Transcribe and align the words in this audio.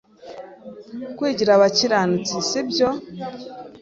Kwigira 1.17 1.51
abakiranutsi 1.53 2.35
sibyo 2.49 2.89